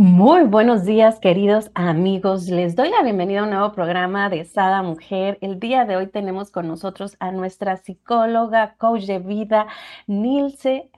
[0.00, 2.48] Muy buenos días, queridos amigos.
[2.48, 5.38] Les doy la bienvenida a un nuevo programa de Sada Mujer.
[5.40, 9.66] El día de hoy tenemos con nosotros a nuestra psicóloga, coach de vida,
[10.06, 10.88] Nilce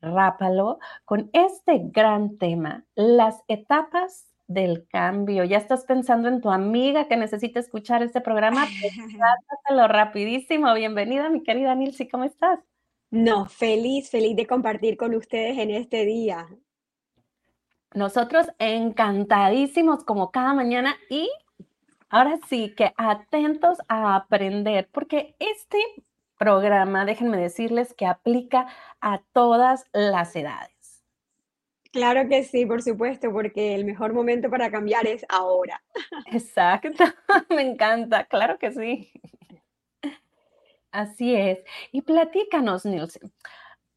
[0.00, 5.42] Rápalo, con este gran tema, las etapas del cambio.
[5.42, 8.64] ¿Ya estás pensando en tu amiga que necesita escuchar este programa?
[8.80, 8.94] Pues,
[9.88, 10.72] rapidísimo.
[10.72, 12.60] Bienvenida, mi querida Nilce, ¿cómo estás?
[13.10, 16.46] No, feliz, feliz de compartir con ustedes en este día.
[17.94, 21.30] Nosotros encantadísimos como cada mañana y
[22.08, 25.78] ahora sí que atentos a aprender, porque este
[26.38, 28.66] programa, déjenme decirles que aplica
[29.00, 31.02] a todas las edades.
[31.92, 35.82] Claro que sí, por supuesto, porque el mejor momento para cambiar es ahora.
[36.26, 37.04] Exacto,
[37.48, 39.10] me encanta, claro que sí.
[40.90, 41.60] Así es.
[41.92, 43.32] Y platícanos, Nielsen,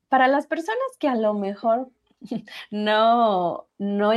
[0.08, 1.90] para las personas que a lo mejor
[2.72, 4.12] no, no,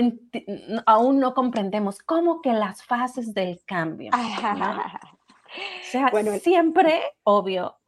[0.87, 4.11] aún no comprendemos cómo que las fases del cambio.
[5.55, 7.79] O sea, bueno, siempre, obvio,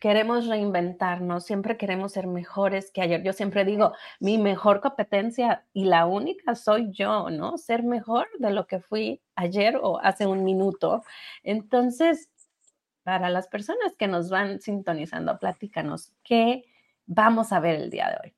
[0.00, 3.22] queremos reinventarnos, siempre queremos ser mejores que ayer.
[3.22, 7.58] Yo siempre digo, mi mejor competencia y la única soy yo, ¿no?
[7.58, 11.02] Ser mejor de lo que fui ayer o hace un minuto.
[11.42, 12.30] Entonces,
[13.02, 16.64] para las personas que nos van sintonizando, platícanos, ¿qué
[17.06, 18.37] vamos a ver el día de hoy?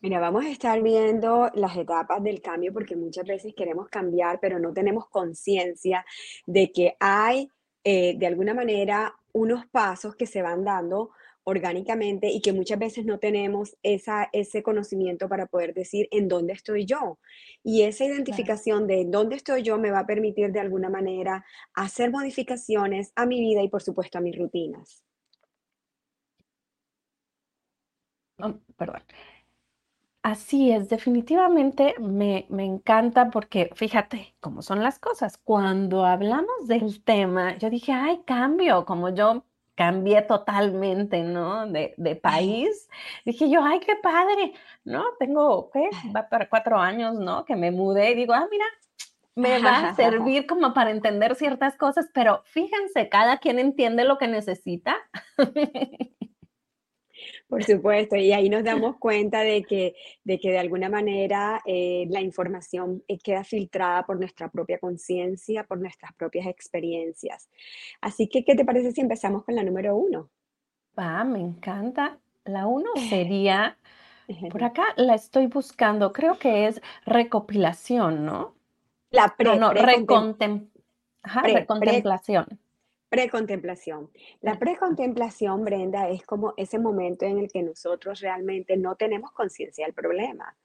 [0.00, 4.58] Mira, vamos a estar viendo las etapas del cambio porque muchas veces queremos cambiar, pero
[4.58, 6.04] no tenemos conciencia
[6.46, 7.50] de que hay
[7.84, 11.10] eh, de alguna manera unos pasos que se van dando
[11.48, 16.54] orgánicamente y que muchas veces no tenemos esa, ese conocimiento para poder decir en dónde
[16.54, 17.20] estoy yo.
[17.62, 22.10] Y esa identificación de dónde estoy yo me va a permitir de alguna manera hacer
[22.10, 25.04] modificaciones a mi vida y por supuesto a mis rutinas.
[28.76, 29.02] perdón.
[30.26, 35.38] Así es, definitivamente me, encanta porque fíjate cómo son las cosas.
[35.38, 39.44] Cuando hablamos del tema, yo dije, ay, cambio, como yo
[39.76, 41.68] cambié totalmente, ¿no?
[41.68, 42.88] De, país.
[43.24, 45.04] Dije yo, ay, qué padre, ¿no?
[45.20, 45.90] Tengo, ¿qué?
[46.12, 47.44] Va para cuatro años, ¿no?
[47.44, 48.64] Que me mudé y digo, ah, mira,
[49.36, 54.18] me va a servir como para entender ciertas cosas, pero fíjense, cada quien entiende lo
[54.18, 54.96] que necesita.
[57.48, 62.04] Por supuesto, y ahí nos damos cuenta de que de, que de alguna manera eh,
[62.10, 67.48] la información eh, queda filtrada por nuestra propia conciencia, por nuestras propias experiencias.
[68.00, 70.28] Así que, ¿qué te parece si empezamos con la número uno?
[70.96, 72.18] Ah, me encanta.
[72.44, 73.78] La uno sería,
[74.50, 78.56] por acá la estoy buscando, creo que es recopilación, ¿no?
[79.10, 82.58] La pre, no, recontemplación.
[83.08, 84.10] Precontemplación.
[84.40, 89.86] La precontemplación, Brenda, es como ese momento en el que nosotros realmente no tenemos conciencia
[89.86, 90.56] del problema.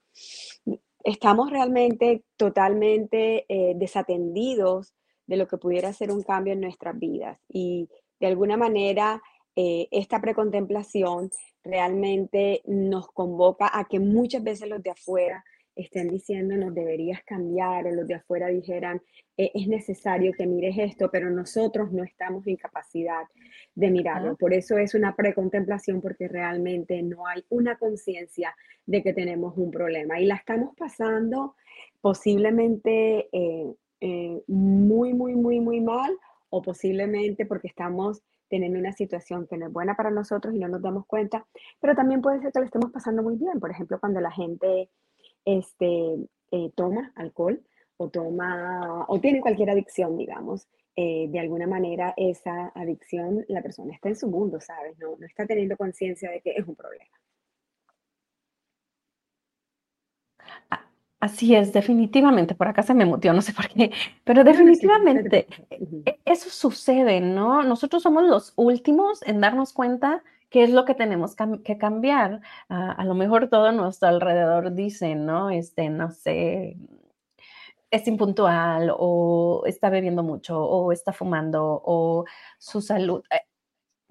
[1.03, 4.93] Estamos realmente totalmente eh, desatendidos
[5.27, 7.39] de lo que pudiera ser un cambio en nuestras vidas.
[7.47, 7.87] Y
[8.19, 9.21] de alguna manera,
[9.55, 11.29] eh, esta precontemplación
[11.63, 15.43] realmente nos convoca a que muchas veces los de afuera
[15.75, 19.01] estén diciéndonos deberías cambiar o los de afuera dijeran
[19.37, 23.23] e-, es necesario que mires esto, pero nosotros no estamos en capacidad
[23.75, 24.35] de mirarlo.
[24.35, 28.55] Por eso es una precontemplación porque realmente no hay una conciencia
[28.85, 31.55] de que tenemos un problema y la estamos pasando
[32.01, 36.11] posiblemente eh, eh, muy, muy, muy, muy mal
[36.49, 40.67] o posiblemente porque estamos teniendo una situación que no es buena para nosotros y no
[40.67, 41.47] nos damos cuenta,
[41.79, 43.59] pero también puede ser que lo estemos pasando muy bien.
[43.61, 44.89] Por ejemplo, cuando la gente
[45.45, 46.17] este,
[46.51, 47.61] eh, toma alcohol
[47.97, 53.93] o toma o tiene cualquier adicción, digamos, eh, de alguna manera esa adicción, la persona
[53.93, 54.97] está en su mundo, ¿sabes?
[54.99, 57.05] No, no está teniendo conciencia de que es un problema.
[61.21, 62.55] Así es, definitivamente.
[62.55, 63.91] Por acá se me mutió, no sé por qué,
[64.23, 67.61] pero definitivamente e, eso sucede, ¿no?
[67.63, 72.41] Nosotros somos los últimos en darnos cuenta ¿Qué es lo que tenemos que cambiar?
[72.69, 75.49] Ah, a lo mejor todo nuestro alrededor dice, ¿no?
[75.49, 76.77] Este, no sé,
[77.89, 82.25] es impuntual o está bebiendo mucho o está fumando o
[82.57, 83.23] su salud.
[83.31, 83.41] Eh,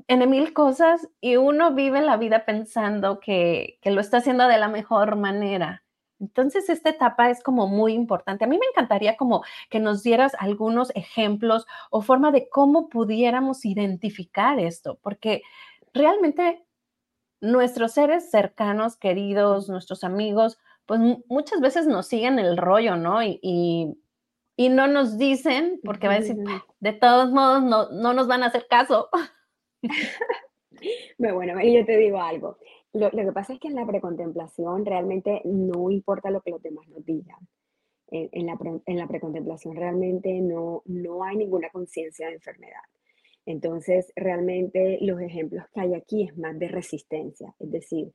[0.08, 4.58] en mil cosas y uno vive la vida pensando que, que lo está haciendo de
[4.58, 5.84] la mejor manera.
[6.20, 8.44] Entonces, esta etapa es como muy importante.
[8.44, 13.64] A mí me encantaría como que nos dieras algunos ejemplos o forma de cómo pudiéramos
[13.64, 15.42] identificar esto, porque
[15.94, 16.64] realmente
[17.40, 23.22] nuestros seres cercanos, queridos, nuestros amigos, pues muchas veces nos siguen el rollo, ¿no?
[23.22, 23.96] Y,
[24.58, 26.36] no nos dicen, porque va a decir,
[26.80, 29.08] de todos modos, no, no nos van a hacer caso.
[31.18, 32.58] bueno, y yo te digo algo.
[32.92, 36.62] Lo, lo, que pasa es que en la precontemplación realmente no importa lo que los
[36.62, 37.38] demás nos digan.
[38.08, 42.82] en, en la, pre- en la precontemplación realmente no, no hay ninguna conciencia de enfermedad.
[43.50, 48.12] Entonces, realmente los ejemplos que hay aquí es más de resistencia, es decir,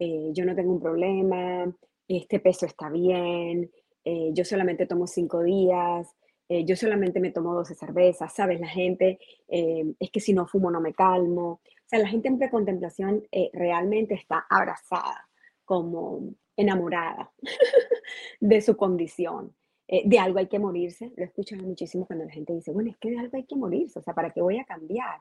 [0.00, 1.72] eh, yo no tengo un problema,
[2.08, 3.70] este peso está bien,
[4.04, 6.12] eh, yo solamente tomo cinco días,
[6.48, 8.58] eh, yo solamente me tomo 12 cervezas, ¿sabes?
[8.60, 11.46] La gente, es que si no fumo no me calmo.
[11.52, 15.28] O sea, la gente en precontemplación realmente está abrazada,
[15.64, 17.30] como enamorada
[18.40, 19.54] de su condición.
[19.88, 21.12] Eh, de algo hay que morirse.
[21.16, 23.98] Lo he muchísimo cuando la gente dice, bueno, es que de algo hay que morirse,
[23.98, 25.20] o sea, ¿para qué voy a cambiar?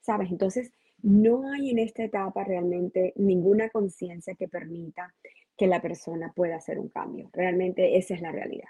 [0.00, 0.30] ¿Sabes?
[0.30, 0.72] Entonces,
[1.02, 5.12] no hay en esta etapa realmente ninguna conciencia que permita
[5.56, 7.28] que la persona pueda hacer un cambio.
[7.32, 8.68] Realmente esa es la realidad.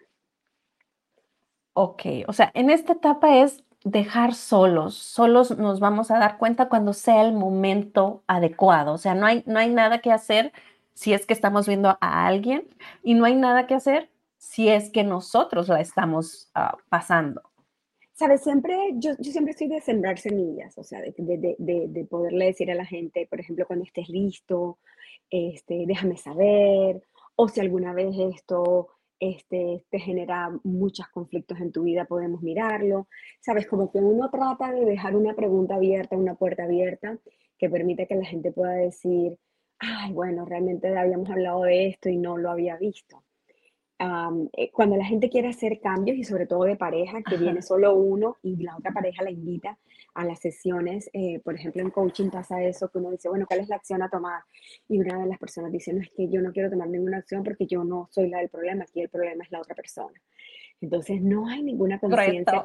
[1.74, 6.68] Ok, o sea, en esta etapa es dejar solos, solos nos vamos a dar cuenta
[6.68, 10.52] cuando sea el momento adecuado, o sea, no hay, no hay nada que hacer
[10.94, 12.68] si es que estamos viendo a alguien
[13.02, 14.11] y no hay nada que hacer
[14.42, 17.40] si es que nosotros la estamos uh, pasando.
[18.12, 22.04] Sabes, siempre, yo, yo, siempre estoy de sembrar semillas, o sea, de, de, de, de,
[22.04, 24.80] poderle decir a la gente, por ejemplo, cuando estés listo,
[25.30, 27.04] este, déjame saber,
[27.36, 28.88] o si alguna vez esto
[29.20, 33.06] este, te genera muchos conflictos en tu vida, podemos mirarlo.
[33.40, 37.16] Sabes, como que uno trata de dejar una pregunta abierta, una puerta abierta,
[37.58, 39.38] que permite que la gente pueda decir,
[39.78, 43.22] ay, bueno, realmente habíamos hablado de esto y no lo había visto.
[44.02, 47.44] Um, cuando la gente quiere hacer cambios y sobre todo de pareja, que Ajá.
[47.44, 49.78] viene solo uno y la otra pareja la invita
[50.14, 53.60] a las sesiones, eh, por ejemplo en coaching pasa eso, que uno dice, bueno, ¿cuál
[53.60, 54.42] es la acción a tomar?
[54.88, 57.44] Y una de las personas dice, no, es que yo no quiero tomar ninguna acción
[57.44, 60.20] porque yo no soy la del problema, aquí el problema es la otra persona.
[60.80, 62.64] Entonces no hay ninguna conciencia.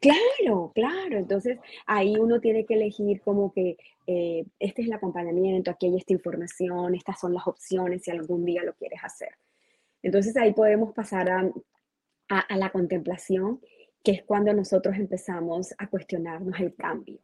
[0.00, 1.16] Claro, claro.
[1.16, 3.76] Entonces ahí uno tiene que elegir como que
[4.08, 8.44] eh, este es el acompañamiento, aquí hay esta información, estas son las opciones si algún
[8.44, 9.30] día lo quieres hacer.
[10.02, 11.52] Entonces ahí podemos pasar a,
[12.56, 13.60] la contemplación,
[14.02, 17.18] que es cuando nosotros empezamos a cuestionarnos el cambio.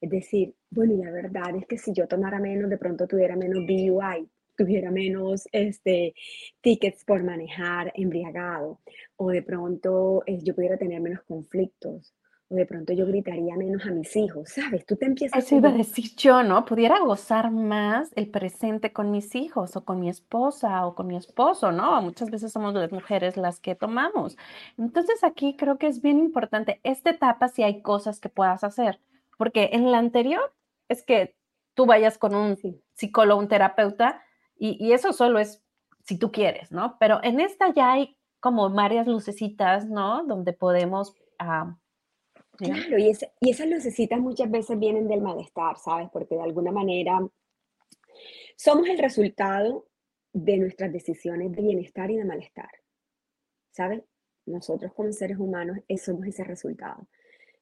[0.00, 3.66] Es decir, bueno, la verdad es que si yo tomara menos, de pronto tuviera menos
[3.66, 6.14] DUI, tuviera menos este,
[6.60, 8.80] tickets por manejar embriagado,
[9.16, 12.14] o de pronto eh, yo pudiera tener menos conflictos,
[12.50, 14.84] o de pronto yo gritaría menos a mis hijos, ¿sabes?
[14.84, 16.64] Tú te empiezas Eso iba a decir yo, ¿no?
[16.64, 21.16] Pudiera gozar más el presente con mis hijos o con mi esposa o con mi
[21.16, 22.02] esposo, ¿no?
[22.02, 24.36] Muchas veces somos las mujeres las que tomamos.
[24.76, 29.00] Entonces aquí creo que es bien importante esta etapa si hay cosas que puedas hacer,
[29.38, 30.52] porque en la anterior
[30.88, 31.36] es que
[31.74, 32.58] tú vayas con un
[32.94, 34.22] psicólogo, un terapeuta,
[34.58, 35.62] y, y eso solo es
[36.02, 36.96] si tú quieres, ¿no?
[36.98, 40.24] Pero en esta ya hay como varias lucecitas, ¿no?
[40.24, 41.14] Donde podemos...
[41.40, 41.79] Uh,
[42.66, 46.08] Claro, y, ese, y esas lucecitas muchas veces vienen del malestar, ¿sabes?
[46.12, 47.18] Porque de alguna manera
[48.56, 49.86] somos el resultado
[50.32, 52.70] de nuestras decisiones de bienestar y de malestar,
[53.70, 54.02] ¿sabes?
[54.46, 57.08] Nosotros como seres humanos somos ese resultado.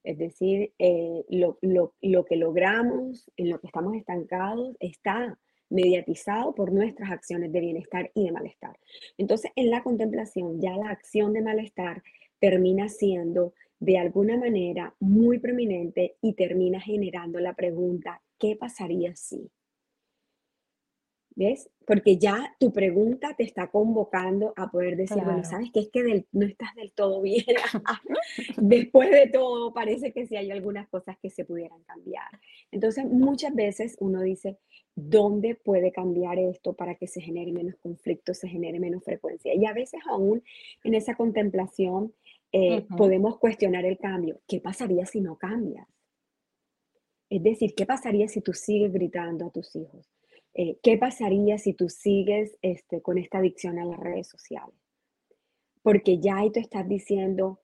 [0.03, 5.39] Es decir, eh, lo que logramos, en lo que estamos estancados, está
[5.71, 8.79] mediatizado por nuestras acciones de bienestar y de malestar.
[9.19, 12.03] Entonces, en la contemplación, ya la acción de malestar
[12.41, 19.51] termina siendo de alguna manera muy prominente y termina generando la pregunta, ¿qué pasaría si?
[21.37, 21.71] ¿Ves?
[21.87, 25.31] Porque ya tu pregunta te está convocando a poder decir, claro.
[25.31, 27.45] bueno, sabes que es que del, no estás del todo bien.
[28.57, 32.29] Después de todo, parece que sí hay algunas cosas que se pudieran cambiar.
[32.73, 34.59] Entonces, muchas veces uno dice,
[34.97, 39.55] ¿dónde puede cambiar esto para que se genere menos conflicto, se genere menos frecuencia?
[39.55, 40.43] Y a veces aún
[40.83, 42.13] en esa contemplación
[42.53, 42.97] eh, uh -huh.
[42.97, 44.41] podemos cuestionar el cambio.
[44.47, 45.87] ¿Qué pasaría si no cambias?
[47.31, 50.09] Es decir, ¿qué pasaría si tú sigues gritando a tus hijos?
[50.55, 54.75] Eh, ¿Qué pasaría si tú sigues este, con esta adicción a las redes sociales?
[55.83, 57.61] Porque ya ahí tú estás diciendo,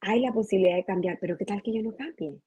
[0.00, 2.38] hay la posibilidad de cambiar, pero ¿qué tal que yo no cambie?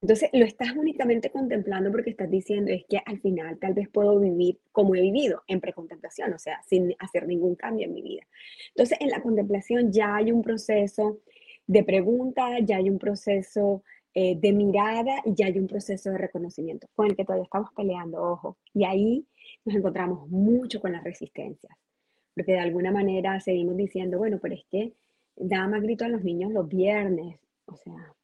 [0.00, 4.18] Entonces lo estás únicamente contemplando porque estás diciendo es que al final tal vez puedo
[4.20, 8.22] vivir como he vivido en precontemplación, o sea, sin hacer ningún cambio en mi vida.
[8.68, 11.18] Entonces en la contemplación ya hay un proceso
[11.66, 13.82] de pregunta, ya hay un proceso
[14.14, 17.70] eh, de mirada y ya hay un proceso de reconocimiento con el que todavía estamos
[17.76, 18.56] peleando, ojo.
[18.74, 19.26] Y ahí
[19.64, 21.76] nos encontramos mucho con las resistencias,
[22.34, 24.94] porque de alguna manera seguimos diciendo, bueno, pero es que
[25.50, 28.14] más grito a los niños los viernes, o sea,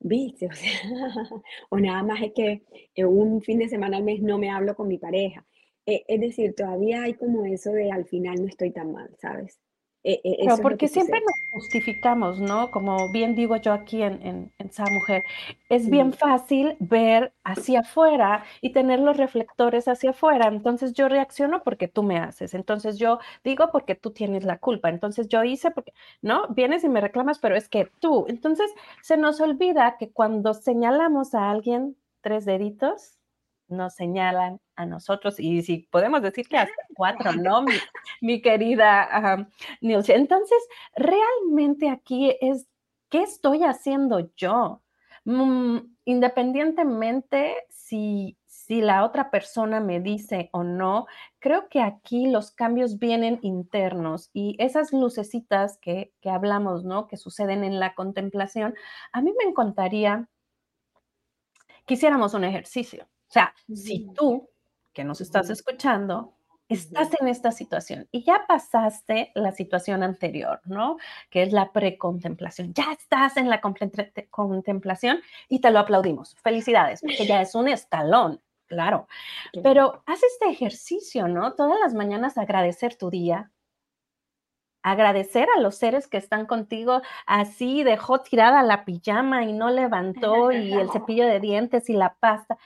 [0.00, 0.48] ¿Viste?
[0.50, 2.62] O, sea, o nada más es que
[3.04, 5.46] un fin de semana al mes no me hablo con mi pareja.
[5.86, 9.60] Eh, es decir, todavía hay como eso de al final no estoy tan mal, ¿sabes?
[10.02, 12.70] E, e, porque siempre nos justificamos, ¿no?
[12.70, 15.22] Como bien digo yo aquí en, en, esa mujer,
[15.68, 20.48] es bien fácil ver hacia afuera y tener los reflectores hacia afuera.
[20.48, 22.54] Entonces yo reacciono porque tú me haces.
[22.54, 24.88] Entonces yo digo porque tú tienes la culpa.
[24.88, 25.92] Entonces yo hice porque,
[26.22, 26.48] ¿no?
[26.48, 28.24] Vienes y me reclamas, pero es que tú.
[28.28, 28.70] Entonces
[29.02, 33.18] se nos olvida que cuando señalamos a alguien tres deditos,
[33.68, 37.64] nos señalan a nosotros y si podemos decir que hasta cuatro, ¿no?
[38.20, 39.46] Mi, querida
[39.82, 40.58] uh, Entonces,
[40.96, 42.66] realmente aquí es,
[43.08, 44.82] ¿qué estoy haciendo yo?
[45.24, 51.06] Mm, independientemente si, si la otra persona me dice o no,
[51.38, 57.06] creo que aquí los cambios vienen internos y esas lucecitas que, que hablamos, ¿no?
[57.06, 58.74] Que suceden en la contemplación,
[59.12, 60.28] a mí me encantaría
[61.86, 63.04] que hiciéramos un ejercicio.
[63.04, 64.48] O sea, si tú,
[64.92, 66.34] que nos estás escuchando,
[66.68, 70.98] estás en esta situación y ya pasaste la situación anterior, ¿no?
[71.28, 72.72] Que es la precontemplación.
[72.74, 76.36] Ya estás en la contemplación y te lo aplaudimos.
[76.42, 79.08] Felicidades, porque ya es un escalón, claro.
[79.62, 81.54] Pero haz este ejercicio, ¿no?
[81.54, 83.50] Todas las mañanas agradecer tu día,
[84.82, 90.52] agradecer a los seres que están contigo, así dejó tirada la pijama y no levantó
[90.52, 92.58] y el cepillo de dientes y la pasta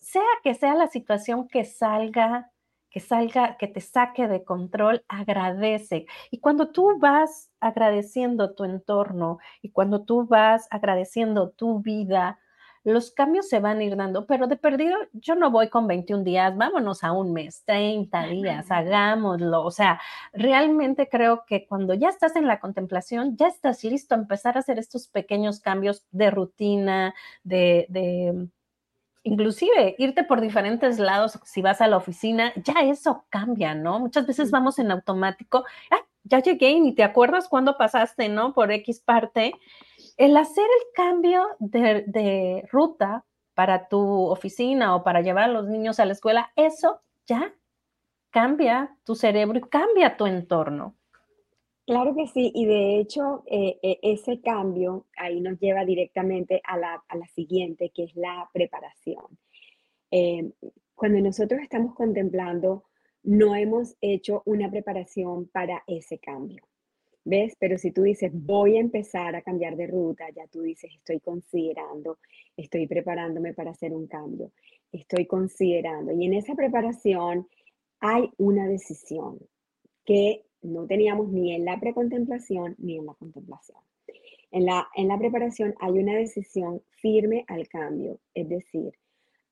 [0.00, 2.50] sea que sea la situación que salga,
[2.90, 6.06] que salga, que te saque de control, agradece.
[6.30, 12.40] Y cuando tú vas agradeciendo tu entorno y cuando tú vas agradeciendo tu vida,
[12.82, 16.24] los cambios se van a ir dando, pero de perdido yo no voy con 21
[16.24, 19.62] días, vámonos a un mes, 30 días, hagámoslo.
[19.62, 20.00] O sea,
[20.32, 24.60] realmente creo que cuando ya estás en la contemplación, ya estás listo a empezar a
[24.60, 27.14] hacer estos pequeños cambios de rutina,
[27.44, 28.48] de, de
[29.22, 34.00] inclusive irte por diferentes lados, si vas a la oficina, ya eso cambia, ¿no?
[34.00, 38.52] Muchas veces vamos en automático, ah, ya llegué y ni te acuerdas cuándo pasaste, ¿no?
[38.54, 39.54] Por X parte.
[40.16, 43.24] El hacer el cambio de, de ruta
[43.54, 47.54] para tu oficina o para llevar a los niños a la escuela, eso ya
[48.30, 50.94] cambia tu cerebro y cambia tu entorno.
[51.90, 56.76] Claro que sí, y de hecho eh, eh, ese cambio ahí nos lleva directamente a
[56.78, 57.02] la,
[57.34, 59.24] siguiente, que es la preparación.
[60.12, 60.52] Eh,
[60.94, 62.84] cuando nosotros estamos contemplando,
[63.24, 66.62] no hemos hecho una preparación para ese cambio.
[67.24, 67.56] ¿Ves?
[67.58, 71.18] Pero si tú dices, voy a empezar a cambiar de ruta, ya tú dices, estoy
[71.18, 72.18] considerando,
[72.56, 74.52] estoy preparándome para hacer un cambio,
[74.92, 76.12] estoy considerando.
[76.12, 77.48] Y en esa preparación
[77.98, 79.40] hay una decisión
[80.04, 83.78] que no teníamos ni en la precontemplación ni en la contemplación.
[84.50, 88.92] En la, en la preparación hay una decisión firme al cambio, es decir,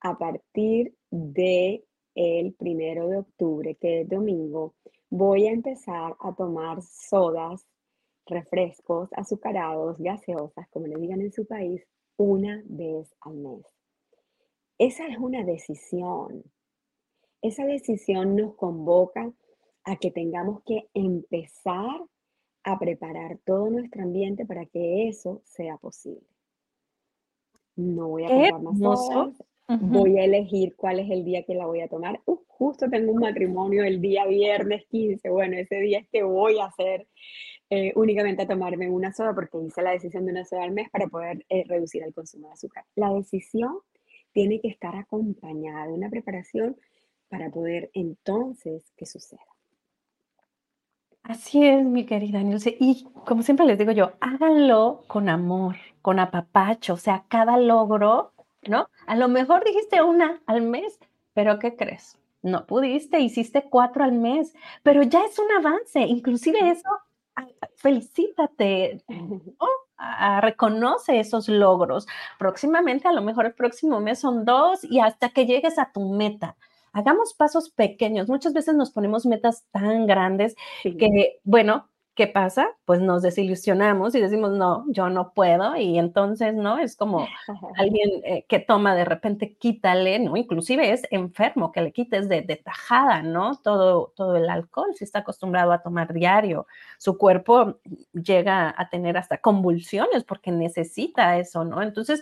[0.01, 1.85] a partir de
[2.15, 4.75] el primero de octubre, que es domingo,
[5.09, 7.65] voy a empezar a tomar sodas,
[8.25, 11.81] refrescos, azucarados, gaseosas, como le digan en su país,
[12.17, 13.65] una vez al mes.
[14.77, 16.43] Esa es una decisión.
[17.41, 19.31] Esa decisión nos convoca
[19.83, 22.01] a que tengamos que empezar
[22.63, 26.27] a preparar todo nuestro ambiente para que eso sea posible.
[27.75, 29.43] No voy a comprar más cosas,
[29.81, 32.21] voy a elegir cuál es el día que la voy a tomar.
[32.25, 36.59] Uh, justo tengo un matrimonio el día viernes 15, bueno, ese día es que voy
[36.59, 37.07] a hacer
[37.69, 40.89] eh, únicamente a tomarme una soda porque hice la decisión de una soda al mes
[40.89, 42.83] para poder eh, reducir el consumo de azúcar.
[42.95, 43.77] La decisión
[44.33, 46.75] tiene que estar acompañada de una preparación
[47.29, 49.45] para poder entonces que suceda.
[51.29, 52.75] Así es, mi querida Nilce.
[52.79, 58.33] Y como siempre les digo yo, háganlo con amor, con apapacho, o sea, cada logro,
[58.67, 58.89] ¿no?
[59.05, 60.97] A lo mejor dijiste una al mes,
[61.35, 62.17] pero ¿qué crees?
[62.41, 65.99] No pudiste, hiciste cuatro al mes, pero ya es un avance.
[65.99, 66.89] Inclusive eso,
[67.75, 69.03] felicítate,
[70.41, 72.07] reconoce esos logros.
[72.39, 76.09] Próximamente, a lo mejor el próximo mes son dos y hasta que llegues a tu
[76.09, 76.55] meta
[76.93, 78.29] hagamos pasos pequeños.
[78.29, 82.75] Muchas veces nos ponemos metas tan grandes que, bueno, ¿qué pasa?
[82.83, 85.77] Pues nos desilusionamos y decimos, no, yo no puedo.
[85.77, 86.77] Y entonces, ¿no?
[86.77, 87.25] Es como
[87.77, 90.35] alguien eh, que toma de repente, quítale, ¿no?
[90.35, 93.55] Inclusive es enfermo que le quites de, de, tajada, ¿no?
[93.63, 96.67] Todo, todo el alcohol, si está acostumbrado a tomar diario,
[96.97, 97.79] su cuerpo
[98.11, 101.81] llega a tener hasta convulsiones porque necesita eso, ¿no?
[101.81, 102.21] Entonces,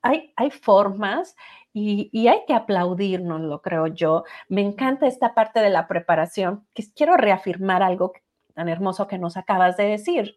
[0.00, 1.36] hay, hay formas
[1.72, 4.24] y, hay que aplaudirnos, lo creo yo.
[4.48, 8.12] Me encanta esta parte de la preparación, quiero reafirmar algo
[8.54, 10.36] tan hermoso que nos acabas de decir.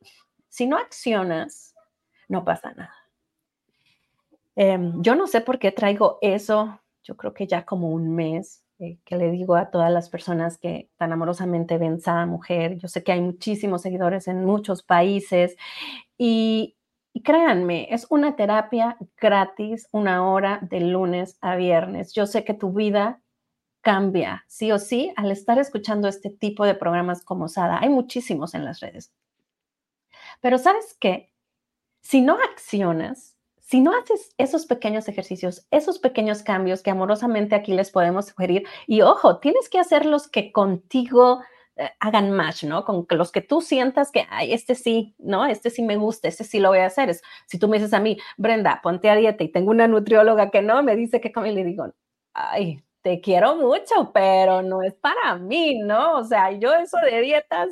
[0.49, 1.73] Si no accionas,
[2.27, 2.95] no pasa nada.
[4.55, 8.63] Em, yo no sé por qué traigo eso, yo creo que ya como un mes,
[8.79, 12.77] eh, que le digo a todas las personas que tan amorosamente ven Sada Mujer.
[12.77, 15.55] Yo sé que hay muchísimos seguidores en muchos países
[16.17, 16.77] y,
[17.13, 22.13] y créanme, es una terapia gratis, una hora de lunes a viernes.
[22.13, 23.21] Yo sé que tu vida
[23.81, 27.79] cambia, sí o sí, al estar escuchando este tipo de programas como Sada.
[27.81, 29.11] Hay muchísimos en las redes.
[30.39, 31.33] Pero ¿sabes qué?
[32.01, 37.73] Si no accionas, si no haces esos pequeños ejercicios, esos pequeños cambios que amorosamente aquí
[37.73, 41.41] les podemos sugerir, y ojo, tienes que hacerlos que contigo
[41.99, 42.85] hagan match, ¿no?
[42.85, 45.45] Con los que tú sientas que, ay, este sí, ¿no?
[45.45, 47.09] Este sí me gusta, este sí lo voy a hacer.
[47.09, 50.51] Es, si tú me dices a mí, Brenda, ponte a dieta y tengo una nutrióloga
[50.51, 51.93] que no, me dice que come, y le digo,
[52.33, 56.17] ay, te quiero mucho, pero no es para mí, ¿no?
[56.17, 57.69] O sea, yo eso de dietas,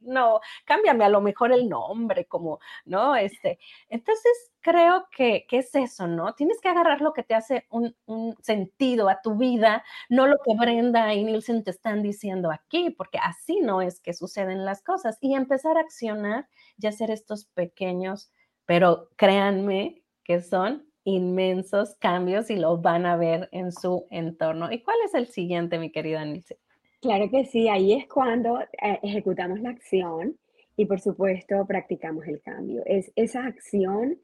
[0.00, 3.16] no, cámbiame a lo mejor el nombre, como, ¿no?
[3.16, 6.34] Este, entonces creo que, que es eso, ¿no?
[6.34, 7.94] Tienes que agarrar lo que te hace un,
[8.42, 13.18] sentido a tu vida, no lo que Brenda y Nielsen te están diciendo aquí, porque
[13.18, 18.32] así no es que suceden las cosas, y empezar a accionar y hacer estos pequeños,
[18.66, 24.70] pero créanme que son inmensos cambios y los van a ver en su entorno.
[24.70, 26.58] ¿Y cuál es el siguiente, mi querida Nilce?
[27.00, 30.36] Claro que sí, ahí es cuando eh, ejecutamos la acción
[30.76, 32.82] y por supuesto practicamos el cambio.
[32.84, 34.18] Es, esa acción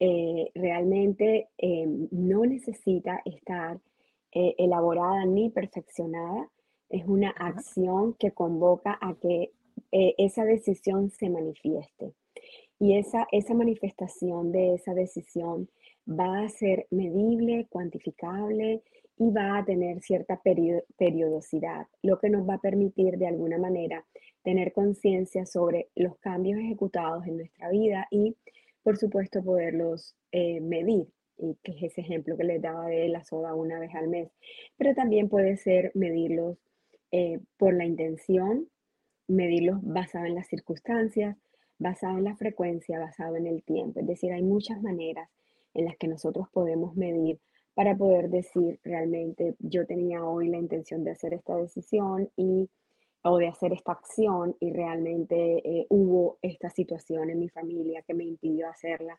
[0.00, 3.78] eh, realmente eh, no necesita estar
[4.34, 6.48] elaborada ni perfeccionada.
[6.88, 9.50] Es una acción que convoca a que
[9.90, 12.14] esa decisión se manifieste.
[12.78, 15.68] Y esa, esa manifestación de esa decisión
[16.08, 18.82] va a ser medible, cuantificable
[19.18, 20.40] y va a tener cierta
[20.96, 24.04] periodicidad, lo que nos va a permitir de alguna manera
[24.42, 28.36] tener conciencia sobre los cambios ejecutados en nuestra vida y,
[28.82, 33.22] por supuesto, poderlos eh, medir, y que es ese ejemplo que les daba de la
[33.24, 34.30] soda una vez al mes.
[34.76, 36.58] Pero también puede ser medirlos
[37.12, 38.68] eh, por la intención,
[39.28, 41.36] medirlos basado en las circunstancias,
[41.78, 44.00] basado en la frecuencia, basado en el tiempo.
[44.00, 45.28] Es decir, hay muchas maneras
[45.74, 47.38] en las que nosotros podemos medir
[47.74, 52.68] para poder decir realmente yo tenía hoy la intención de hacer esta decisión y
[53.24, 58.14] o de hacer esta acción y realmente eh, hubo esta situación en mi familia que
[58.14, 59.18] me impidió hacerla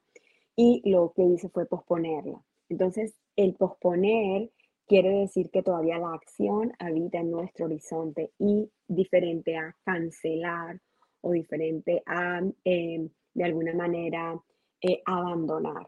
[0.56, 2.43] y lo que hice fue posponerla.
[2.69, 4.51] Entonces, el posponer
[4.88, 10.80] quiere decir que todavía la acción habita en nuestro horizonte y diferente a cancelar
[11.21, 14.39] o diferente a, eh, de alguna manera,
[14.82, 15.88] eh, abandonar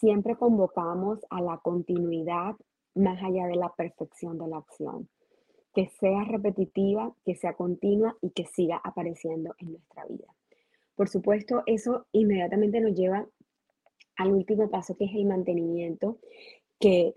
[0.00, 2.56] siempre convocamos a la continuidad
[2.94, 5.08] más allá de la perfección de la acción,
[5.74, 10.26] que sea repetitiva, que sea continua y que siga apareciendo en nuestra vida.
[10.96, 13.26] Por supuesto, eso inmediatamente nos lleva
[14.16, 16.18] al último paso, que es el mantenimiento,
[16.80, 17.14] que,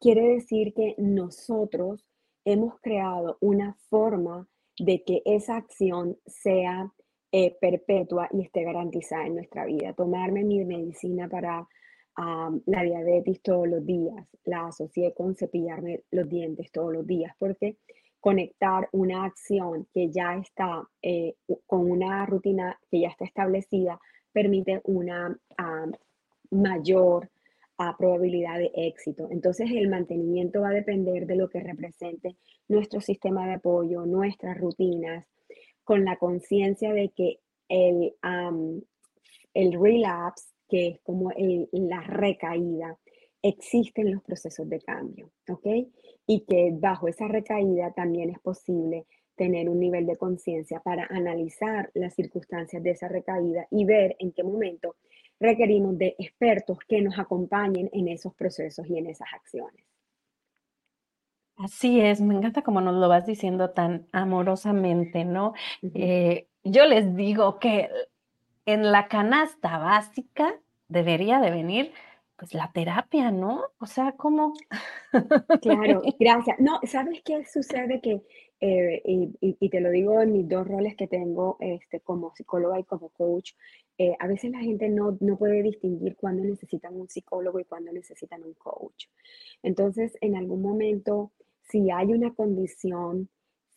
[0.00, 2.04] quiere decir que nosotros
[2.44, 6.92] hemos creado una forma de que esa acción sea
[7.30, 9.92] eh, perpetua y esté garantizada en nuestra vida.
[9.92, 11.68] Tomarme mi medicina para
[12.16, 17.78] la diabetes todos los días, la asocié con cepillarme los dientes todos los días, porque
[18.20, 21.34] conectar una acción que ya está eh,
[21.66, 23.98] con una rutina que ya está establecida
[24.32, 25.36] permite una
[26.50, 27.30] mayor
[27.78, 29.28] ah, probabilidad de éxito.
[29.30, 32.36] Entonces el mantenimiento va a depender de lo que represente
[32.68, 35.26] nuestro sistema de apoyo, nuestras rutinas,
[35.82, 38.14] con la conciencia de que el,
[39.54, 41.30] el relapse que es como
[41.72, 42.96] la recaída,
[43.42, 45.66] existen los procesos de cambio, ¿ok?
[46.26, 49.04] Y que bajo esa recaída también es posible
[49.36, 54.32] tener un nivel de conciencia para analizar las circunstancias de esa recaída y ver en
[54.32, 54.96] qué momento
[55.38, 59.84] requerimos de expertos que nos acompañen en esos procesos y en esas acciones.
[61.56, 65.52] Así es, me encanta como nos lo vas diciendo tan amorosamente, ¿no?
[65.94, 67.90] eh, yo les digo que
[68.66, 70.54] en la canasta básica
[70.88, 71.92] debería de venir
[72.36, 73.62] pues la terapia, ¿no?
[73.78, 74.54] O sea, ¿cómo?
[75.62, 76.58] Claro, gracias.
[76.58, 78.00] No, ¿sabes qué sucede?
[78.00, 78.22] Que,
[78.60, 82.84] eh, y, te lo digo en mis dos roles que tengo este, como psicóloga y
[82.84, 83.52] como coach,
[83.98, 87.92] eh, a veces la gente no, no puede distinguir cuándo necesitan un psicólogo y cuándo
[87.92, 89.06] necesitan un coach.
[89.62, 93.28] Entonces, en algún momento, si hay una condición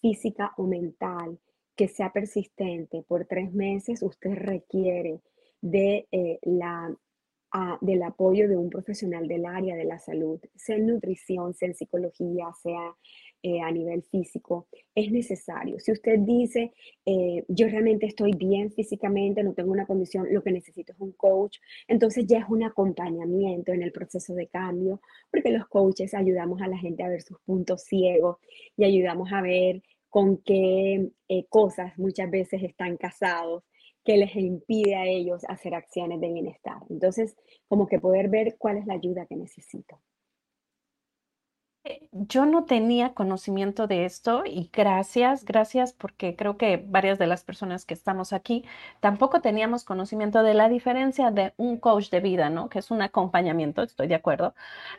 [0.02, 1.40] física o mental
[1.76, 5.22] que sea persistente por tres meses, usted requiere
[5.62, 6.96] de, eh, la,
[7.82, 11.76] del apoyo de un profesional del área de la salud, sea en nutrición, sea en
[11.76, 12.96] psicología, sea
[13.44, 15.80] eh, a nivel físico, es necesario.
[15.80, 16.74] Si usted dice,
[17.06, 21.12] eh, yo realmente estoy bien físicamente, no tengo una condición, lo que necesito es un
[21.14, 25.00] coach, entonces ya es un acompañamiento en el proceso de cambio,
[25.32, 28.38] porque los coaches ayudamos a la gente a ver sus puntos ciegos
[28.76, 29.84] y ayudamos a ver
[30.16, 33.66] con qué eh, cosas muchas veces están casados
[34.06, 36.78] que les impide a ellos hacer acciones de bienestar.
[36.90, 37.36] Entonces,
[37.68, 40.00] como que poder ver cuál es la ayuda que necesito.
[41.84, 47.28] Eh, yo no tenía conocimiento de esto y gracias, gracias porque creo que varias de
[47.28, 48.64] las personas que estamos aquí
[49.02, 52.70] tampoco teníamos conocimiento de la diferencia de un coach de vida, ¿no?
[52.70, 54.56] Que es un acompañamiento, estoy de acuerdo,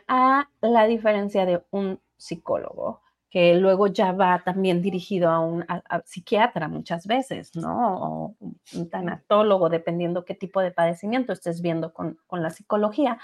[0.07, 5.65] a la diferencia de un psicólogo que luego ya va también dirigido a un
[6.05, 7.97] psiquiatra muchas veces, ¿no?
[7.97, 8.35] O
[8.73, 13.19] un tanatólogo, dependiendo qué tipo de padecimiento estés viendo con, con la psicología.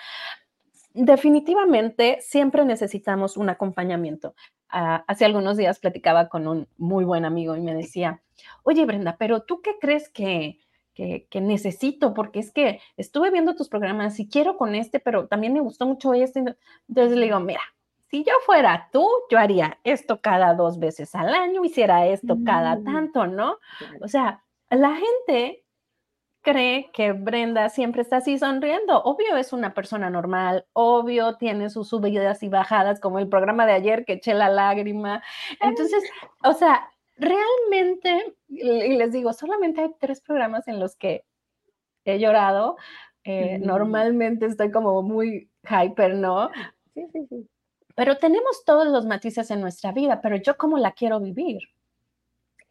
[0.93, 4.35] Definitivamente siempre necesitamos un acompañamiento.
[4.69, 8.21] Ah, hace algunos días platicaba con un muy buen amigo y me decía,
[8.63, 10.59] oye Brenda, pero tú qué crees que,
[10.93, 15.27] que, que, necesito, porque es que estuve viendo tus programas y quiero con este, pero
[15.27, 16.39] también me gustó mucho este.
[16.87, 17.61] Entonces le digo, mira,
[18.13, 22.75] si yo fuera tú, yo haría esto cada dos veces al año, hiciera esto cada
[22.75, 22.83] mm.
[22.83, 23.57] tanto, ¿no?
[24.01, 25.65] O sea, la gente
[26.43, 29.01] cree que Brenda siempre está así sonriendo.
[29.01, 33.73] Obvio es una persona normal, obvio tiene sus subidas y bajadas, como el programa de
[33.73, 35.23] ayer que eché la lágrima.
[35.59, 36.03] Entonces,
[36.43, 41.25] o sea, realmente, y les digo, solamente hay tres programas en los que
[42.05, 42.77] he llorado.
[43.23, 46.51] Eh, normalmente estoy como muy hyper, ¿no?
[46.93, 47.49] Sí, sí, sí.
[47.95, 51.61] Pero tenemos todos los matices en nuestra vida, pero yo cómo la quiero vivir.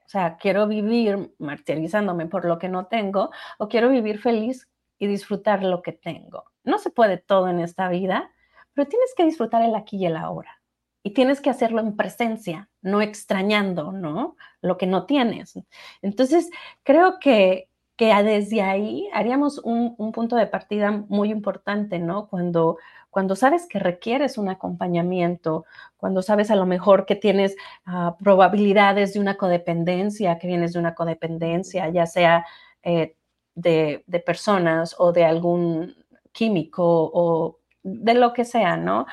[0.05, 5.07] O sea, quiero vivir martirizándome por lo que no tengo o quiero vivir feliz y
[5.07, 6.45] disfrutar lo que tengo.
[6.65, 8.31] No se puede todo en esta vida,
[8.75, 10.61] pero tienes que disfrutar el aquí y el ahora.
[11.03, 14.37] Y tienes que hacerlo en presencia, no extrañando, ¿no?
[14.61, 15.55] Lo que no tienes.
[16.03, 16.51] Entonces,
[16.85, 22.29] creo que, que desde ahí haríamos un, un punto de partida muy importante, ¿no?
[22.29, 22.79] Cuando
[23.13, 25.67] cuando sabes que requieres un acompañamiento,
[25.99, 30.79] cuando sabes a lo mejor que tienes ah, probabilidades de una codependencia, que vienes de
[30.79, 32.47] una codependencia, ya sea
[32.83, 33.15] eh,
[33.55, 35.95] de, personas o de algún
[36.33, 39.05] químico o de lo que sea, ¿no?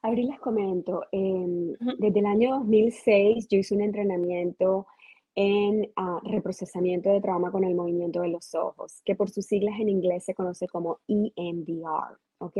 [0.02, 4.86] Abril les comento, em, desde el año 2006 yo hice un entrenamiento
[5.34, 9.78] en ah, reprocesamiento de trauma con el movimiento de los ojos, que por sus siglas
[9.78, 12.18] en inglés se conoce como EMDR.
[12.38, 12.56] ¿ok?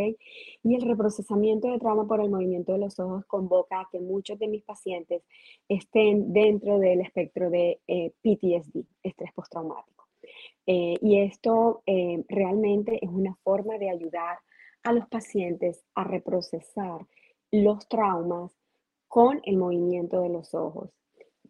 [0.62, 4.38] Y el reprocesamiento de trauma por el movimiento de los ojos convoca a que muchos
[4.38, 5.22] de mis pacientes
[5.68, 10.06] estén dentro del espectro de eh, PTSD, estrés postraumático.
[10.66, 14.38] Eh, y esto eh, realmente es una forma de ayudar
[14.82, 17.06] a los pacientes a reprocesar
[17.52, 18.52] los traumas
[19.08, 20.90] con el movimiento de los ojos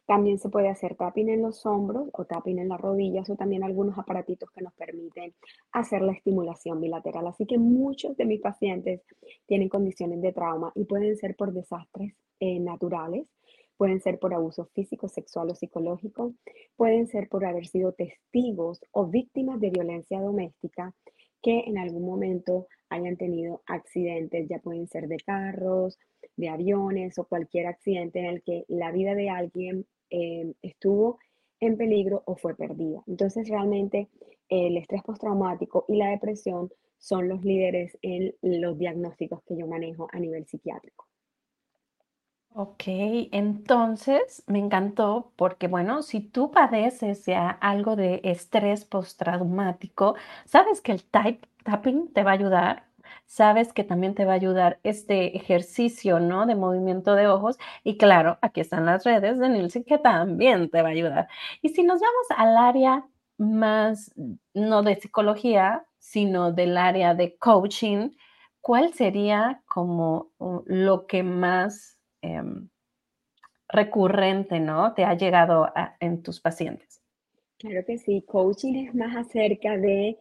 [0.07, 3.65] También se puede hacer tapping en los hombros o tapping en las rodillas o también
[3.65, 5.35] algunos aparatitos que nos permiten
[5.73, 7.27] hacer la estimulación bilateral.
[7.29, 9.03] Así que muchos de mis pacientes
[9.47, 13.29] tienen condiciones de trauma y pueden ser por desastres eh, naturales,
[13.77, 16.35] pueden ser por abuso físico, sexual o psicológico,
[16.77, 20.95] pueden ser por haber sido testigos o víctimas de violencia doméstica
[21.43, 25.99] que en algún momento hayan tenido accidentes, ya pueden ser de carros,
[26.37, 31.19] de aviones o cualquier accidente en el que la vida de alguien eh, estuvo
[31.61, 33.03] en peligro o fue perdida.
[33.07, 34.09] Entonces realmente
[34.49, 40.09] el estrés postraumático y la depresión son los líderes en los diagnósticos que yo manejo
[40.13, 41.10] a nivel psiquiátrico.
[42.53, 42.83] Ok,
[43.33, 50.91] entonces me encantó porque, bueno, si tú padeces ya algo de estrés postraumático, sabes que
[50.93, 52.85] el type, tapping te va a ayudar,
[53.27, 56.45] sabes que también te va a ayudar este ejercicio, ¿no?
[56.45, 57.57] De movimiento de ojos.
[57.85, 61.29] Y claro, aquí están las redes de Nielsen que también te va a ayudar.
[61.63, 63.07] Y si nos vamos al área
[63.39, 64.13] más,
[64.55, 68.11] no de psicología, sino del área de coaching,
[68.61, 72.69] ¿cuál sería como uh, lo que más Em,
[73.69, 74.95] recurrente, ¿no?
[74.95, 75.69] Te ha llegado
[76.01, 77.01] en tus pacientes.
[77.59, 80.19] Claro que sí, coaching es más acerca de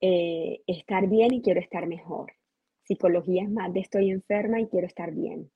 [0.00, 2.32] eh, estar bien y quiero estar mejor.
[2.84, 5.50] Psicología es más de estoy enferma y quiero estar bien.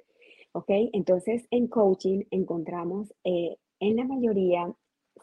[0.53, 0.69] ¿Ok?
[0.93, 4.73] Entonces en coaching encontramos, eh, en la mayoría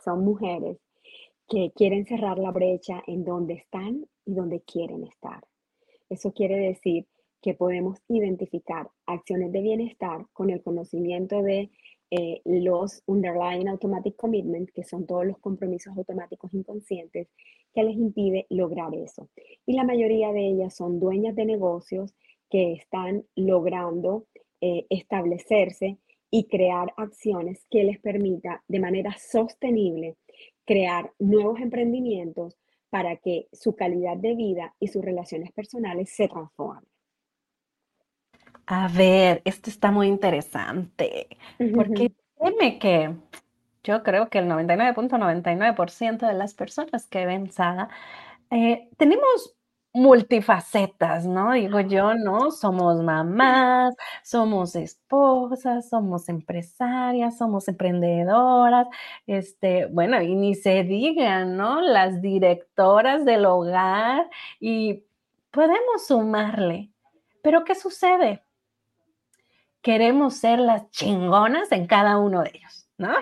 [0.03, 0.77] son mujeres
[1.49, 5.43] que quieren cerrar la brecha en donde están y donde quieren estar.
[6.09, 7.05] Eso quiere decir
[7.41, 11.69] que podemos identificar acciones de bienestar con el conocimiento de
[12.09, 17.27] eh, los underlying automatic commitment, que son todos los compromisos automáticos inconscientes
[17.73, 19.29] que les impide lograr eso.
[19.65, 22.13] Y la mayoría de ellas son dueñas de negocios
[22.49, 24.25] que están logrando
[24.61, 25.97] eh, establecerse
[26.31, 30.15] y crear acciones que les permita de manera sostenible
[30.65, 32.57] crear nuevos emprendimientos
[32.89, 36.96] para que su calidad de vida y sus relaciones personales se transformen.
[38.67, 41.27] A ver, esto está muy interesante,
[41.71, 43.15] porque dime que
[43.83, 47.89] yo creo que el 99.99% de las personas que ven Saga
[48.51, 49.55] eh, tenemos
[49.93, 51.53] multifacetas, ¿no?
[51.53, 52.51] Digo yo, ¿no?
[52.51, 58.87] Somos mamás, somos esposas, somos empresarias, somos emprendedoras,
[59.27, 61.81] este, bueno, y ni se digan, ¿no?
[61.81, 65.05] Las directoras del hogar y
[65.51, 66.91] podemos sumarle.
[67.41, 68.43] Pero ¿qué sucede?
[69.87, 73.13] Queremos ser las chingonas en cada uno de ellos, ¿no?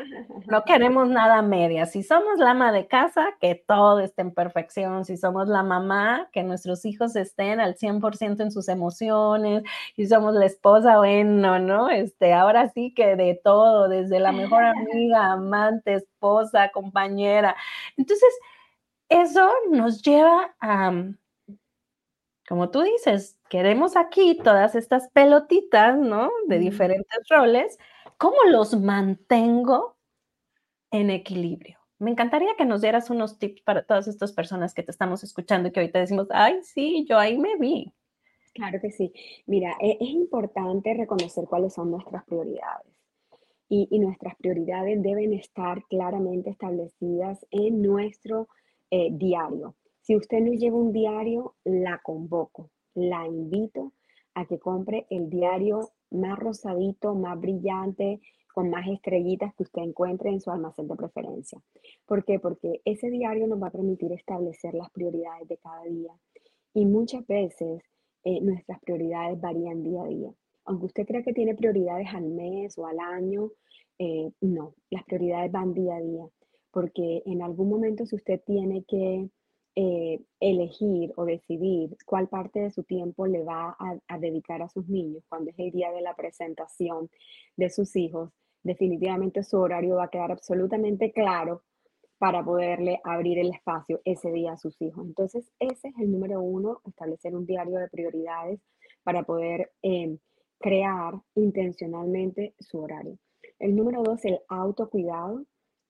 [0.47, 1.85] No queremos nada media.
[1.85, 5.05] Si somos la ama de casa, que todo esté en perfección.
[5.05, 9.61] Si somos la mamá, que nuestros hijos estén al 100% en sus emociones.
[9.95, 11.91] Y somos la esposa, bueno, ¿no?
[11.91, 17.55] Este, ahora sí que de todo, desde la mejor amiga, amante, esposa, compañera.
[17.95, 18.33] Entonces,
[19.07, 20.91] eso nos lleva a
[22.47, 26.29] como tú dices, queremos aquí todas estas pelotitas, ¿no?
[26.47, 27.77] De diferentes roles.
[28.17, 29.95] ¿Cómo los mantengo
[30.91, 31.79] en equilibrio?
[31.97, 35.69] Me encantaría que nos dieras unos tips para todas estas personas que te estamos escuchando
[35.69, 37.93] y que ahorita decimos, ay, sí, yo ahí me vi.
[38.53, 39.13] Claro que sí.
[39.45, 42.91] Mira, e, es, importante reconocer cuáles son nuestras prioridades.
[43.69, 48.49] Y, nuestras prioridades deben estar claramente establecidas en nuestro
[48.91, 49.75] eh, diario.
[50.01, 53.93] Si usted no lleva un diario, la convoco, la invito
[54.33, 58.19] a que compre el diario más rosadito, más brillante,
[58.53, 61.61] con más estrellitas que usted encuentre en su almacén de preferencia.
[62.05, 62.39] ¿Por qué?
[62.39, 66.13] Porque ese diario nos va a permitir establecer las prioridades de cada día.
[66.73, 67.83] Y muchas veces
[68.23, 70.31] eh, nuestras prioridades varían día a día.
[70.63, 73.51] Aunque usted crea que tiene prioridades al mes o al año,
[73.99, 76.25] eh, no, las prioridades van día a día.
[76.71, 79.29] Porque en algún momento si usted tiene que
[79.77, 83.75] eh, elegir o decidir cuál parte de su tiempo le va
[84.07, 87.09] a, dedicar a sus niños cuando es el día de la presentación
[87.57, 88.31] de sus hijos,
[88.63, 91.63] definitivamente su horario va a quedar absolutamente claro
[92.17, 95.05] para poderle abrir el espacio ese día a sus hijos.
[95.05, 98.61] Entonces, ese es el número uno, establecer un diario de prioridades
[99.03, 100.17] para poder em,
[100.57, 103.17] crear intencionalmente su horario.
[103.59, 105.43] El número dos, el autocuidado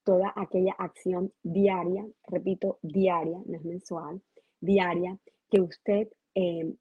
[0.06, 4.22] toda aquella acción diaria, repito, diaria, no es mensual,
[4.62, 5.18] diaria,
[5.50, 6.76] que usted em,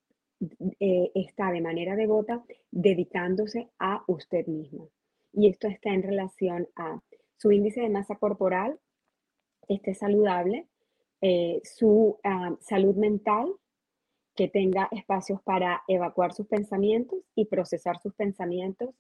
[0.79, 4.91] eh, está de manera devota dedicándose a usted mismo.
[5.33, 7.01] Y esto está en relación a
[7.39, 8.79] su índice de masa corporal,
[9.69, 10.69] esté saludable,
[11.23, 13.55] eh, su ah, salud mental,
[14.37, 18.91] que tenga espacios para evacuar sus pensamientos y procesar sus pensamientos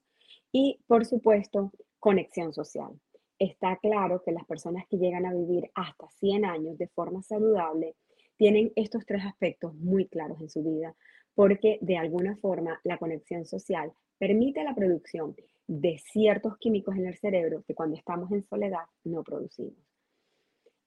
[0.51, 2.93] y, por supuesto, conexión social
[3.38, 7.97] está claro que las personas que llegan a vivir hasta 100 años de forma saludable
[8.37, 10.94] tienen estos tres aspectos muy claros en su vida,
[11.35, 15.35] porque de alguna forma la conexión social permite la producción
[15.66, 19.75] de ciertos químicos en el cerebro que cuando estamos en soledad no producimos.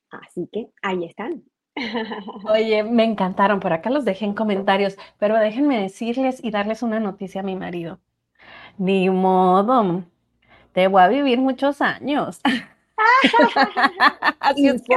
[0.09, 1.43] Así que ahí están.
[2.49, 3.59] Oye, me encantaron.
[3.59, 7.55] Por acá los dejé en comentarios, pero déjenme decirles y darles una noticia a mi
[7.55, 7.99] marido.
[8.77, 10.05] Ni modo,
[10.77, 12.39] te voy a vivir muchos años.
[14.39, 14.95] así es que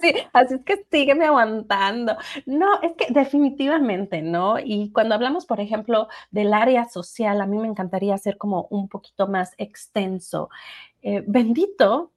[0.00, 2.16] Sí, así es que sígueme aguantando.
[2.44, 4.58] No, es que definitivamente, ¿no?
[4.58, 8.88] Y cuando hablamos, por ejemplo, del área social, a mí me encantaría hacer como un
[8.88, 10.50] poquito más extenso.
[11.00, 12.10] Eh, bendito,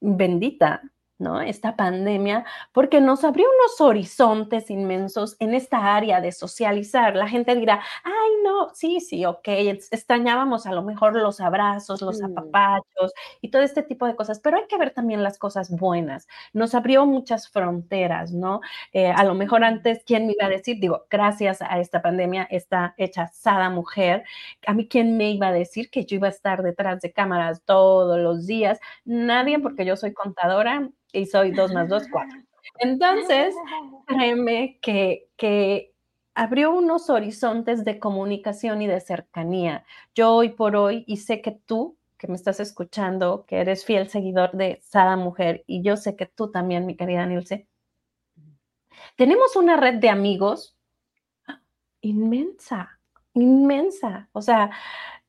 [0.00, 0.80] bendita
[1.18, 1.40] ¿no?
[1.40, 7.16] Esta pandemia, porque nos abrió unos horizontes inmensos en esta área de socializar.
[7.16, 12.20] La gente dirá, ay, no, sí, sí, ok, extrañábamos a lo mejor los abrazos, los
[12.20, 12.24] mm.
[12.26, 16.28] apapachos y todo este tipo de cosas, pero hay que ver también las cosas buenas.
[16.52, 18.60] Nos abrió muchas fronteras, ¿no?
[18.92, 20.78] Eh, a lo mejor antes, ¿quién me iba a decir?
[20.80, 24.24] Digo, gracias a esta pandemia, esta hechazada mujer,
[24.66, 27.62] a mí, ¿quién me iba a decir que yo iba a estar detrás de cámaras
[27.64, 28.78] todos los días?
[29.04, 32.38] Nadie, porque yo soy contadora y soy 2 más 2, 4.
[32.80, 33.54] Entonces,
[34.06, 35.92] créeme que, que
[36.34, 39.84] abrió unos horizontes de comunicación y de cercanía.
[40.14, 44.08] Yo hoy por hoy, y sé que tú, que me estás escuchando, que eres fiel
[44.08, 47.66] seguidor de Sada Mujer, y yo sé que tú también, mi querida Nilce,
[49.16, 50.76] tenemos una red de amigos
[52.02, 53.00] inmensa,
[53.34, 54.28] inmensa.
[54.32, 54.70] O sea,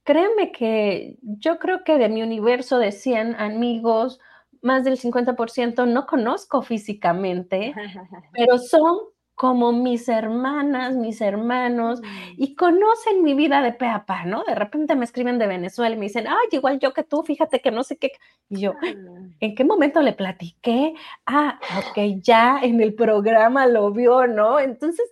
[0.03, 4.19] créeme que yo creo que de mi universo de 100 amigos,
[4.61, 7.73] más del 50% no conozco físicamente,
[8.33, 8.97] pero son
[9.39, 12.01] como mis hermanas, mis hermanos,
[12.35, 14.43] y conocen mi vida de pe a pa, ¿no?
[14.43, 17.61] De repente me escriben de Venezuela y me dicen, ay, igual yo que tú, fíjate
[17.61, 18.11] que no sé qué.
[18.49, 18.73] Y yo.
[19.39, 20.93] ¿en qué momento le platiqué?
[21.25, 24.59] Ah, ok, ya en el programa lo vio, ¿no?
[24.59, 25.09] Entonces,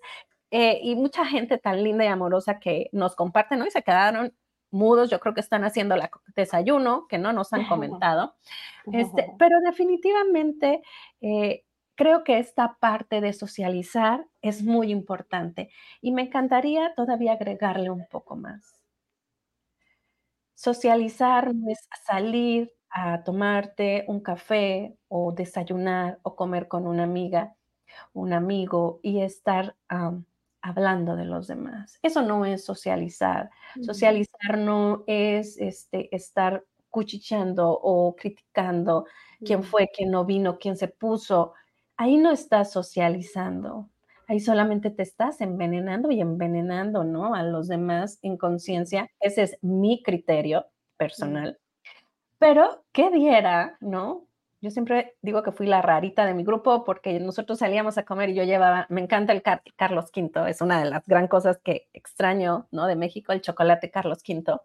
[0.52, 3.66] eh, y mucha gente tan linda y amorosa que nos comparte, ¿no?
[3.66, 4.34] Y se quedaron
[4.72, 6.02] mudos, yo creo que están haciendo el
[6.36, 8.36] desayuno, que no nos han comentado.
[8.92, 10.82] Este, pero definitivamente
[11.22, 11.64] eh,
[11.96, 18.06] creo que esta parte de socializar es muy importante y me encantaría todavía agregarle un
[18.08, 18.82] poco más.
[20.54, 27.56] Socializar no es salir a tomarte un café o desayunar o comer con una amiga,
[28.14, 29.76] un amigo y estar
[30.68, 31.98] hablando de los demás.
[32.02, 33.50] Eso no es socializar.
[33.82, 39.06] Socializar no es este, estar cuchicheando o criticando
[39.46, 41.54] quién fue, quién no vino, quién se puso.
[41.96, 43.90] Ahí no estás socializando.
[44.28, 47.34] Ahí solamente te estás envenenando y envenenando, ¿no?
[47.34, 49.10] A los demás en conciencia.
[49.22, 50.66] Ese es mi criterio
[50.98, 51.58] personal.
[52.40, 54.27] Pero, ¿qué diera, no?
[54.60, 58.30] Yo siempre digo que fui la rarita de mi grupo porque nosotros salíamos a comer
[58.30, 59.44] y yo llevaba, me encanta el
[59.76, 62.88] Carlos V, es una de las gran cosas que extraño, ¿no?
[62.88, 64.58] De México, el chocolate Carlos V.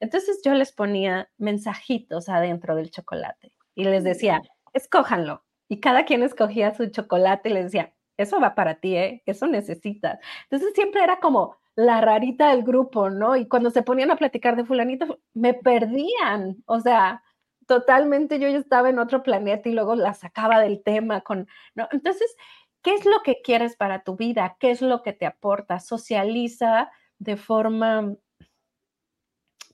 [0.00, 5.44] Entonces yo les ponía mensajitos adentro del chocolate y les decía, escójanlo.
[5.68, 9.22] Y cada quien escogía su chocolate y les decía, eso va para ti, ¿eh?
[9.26, 10.18] Eso necesitas.
[10.44, 13.36] Entonces siempre era como la rarita del grupo, ¿no?
[13.36, 17.22] Y cuando se ponían a platicar de fulanito, me perdían, o sea,
[17.66, 21.88] totalmente yo ya estaba en otro planeta y luego la sacaba del tema con, ¿no?
[21.92, 22.36] Entonces,
[22.82, 24.56] ¿qué es lo que quieres para tu vida?
[24.60, 25.80] ¿Qué es lo que te aporta?
[25.80, 28.16] Socializa de forma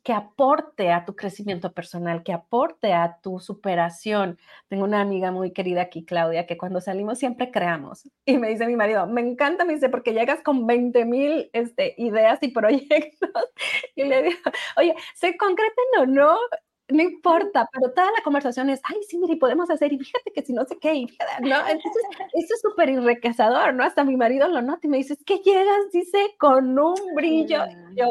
[0.02, 4.38] que aporte a tu crecimiento personal, que aporte a tu superación.
[4.68, 8.08] Tengo una amiga muy querida aquí, Claudia, que cuando salimos siempre creamos.
[8.24, 11.94] Y me dice mi marido, me encanta, me dice, porque llegas con 20 mil este,
[11.98, 13.30] ideas y proyectos.
[13.94, 14.38] Y le digo,
[14.76, 16.36] oye, se concreten o no,
[16.92, 20.42] no importa, pero toda la conversación es, ay, sí, mire, podemos hacer, y fíjate que
[20.42, 21.56] si no sé qué, y fíjate, ¿no?
[21.56, 22.02] Entonces,
[22.34, 23.84] eso es súper enriquecedor, ¿no?
[23.84, 27.64] Hasta mi marido lo nota y me dice, es que llegas, dice, con un brillo.
[27.96, 28.06] yo,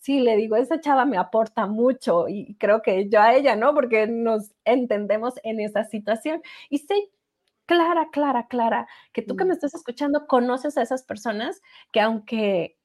[0.00, 3.74] sí, le digo, esa chava me aporta mucho, y creo que yo a ella, ¿no?
[3.74, 6.42] Porque nos entendemos en esa situación.
[6.68, 6.94] Y sé
[7.66, 9.54] clara, clara, clara, que tú que me mm.
[9.54, 12.78] estás escuchando conoces a esas personas que aunque,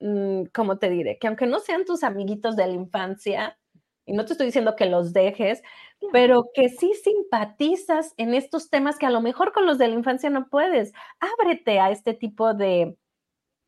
[0.00, 1.18] mm, ¿cómo te diré?
[1.18, 3.58] Que aunque no sean tus amiguitos de la infancia,
[4.06, 5.62] y no te estoy diciendo que los dejes,
[6.12, 9.94] pero que sí simpatizas en estos temas que a lo mejor con los de la
[9.94, 10.92] infancia no puedes.
[11.20, 12.96] Ábrete a este tipo de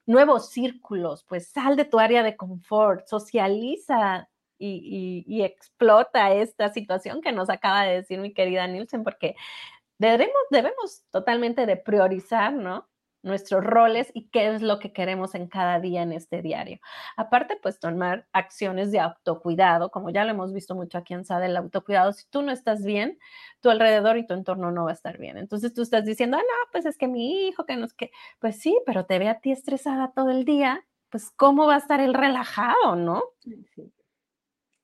[0.06, 7.32] nuevos círculos, pues sal de tu área de confort, socializa y, explota esta situación que
[7.32, 9.34] nos acaba de decir mi querida Nielsen, porque
[9.98, 12.88] debemos, debemos totalmente de priorizar, ¿no?
[13.22, 16.80] Nuestros roles y qué es lo que queremos en cada día en este diario.
[17.16, 21.44] Aparte, pues tomar acciones de autocuidado, como ya lo hemos visto mucho aquí en SAD,
[21.44, 23.18] el autocuidado, si tú no estás bien,
[23.60, 25.38] tu alrededor y tu entorno no va a estar bien.
[25.38, 28.10] Entonces tú estás diciendo, ah, no, pues es que mi hijo, que no es que,
[28.40, 31.78] pues sí, pero te ve a ti estresada todo el día, pues cómo va a
[31.78, 33.22] estar el relajado, ¿no?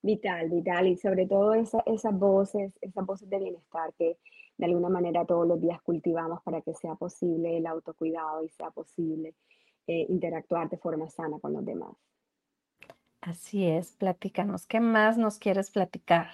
[0.03, 4.17] Vital, vital, y sobre todo esa, esas voces, esas voces de bienestar que
[4.59, 8.71] de alguna manera todos los días cultivamos para que sea posible el autocuidado y sea
[8.71, 9.35] posible
[9.87, 11.97] eh, interactuar de forma sana con los demás.
[13.21, 16.29] Así es, platícanos, ¿qué más nos quieres platicar?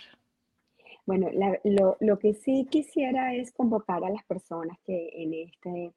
[1.07, 1.29] Bueno,
[1.65, 5.93] lo, lo, que sí quisiera es convocar a las personas que en, este,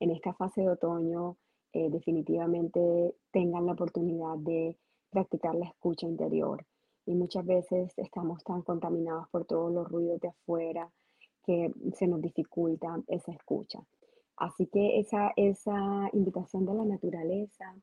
[0.00, 1.36] en esta fase de otoño
[1.72, 4.76] eh, definitivamente tengan la oportunidad de
[5.10, 6.66] practicar la escucha interior.
[7.06, 10.90] Y muchas veces estamos tan contaminados por todos los ruidos de afuera,
[11.44, 13.80] que se nos dificulta esa escucha.
[14.36, 17.74] Así que esa, esa invitación de la naturaleza